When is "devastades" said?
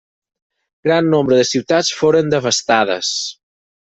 2.35-3.13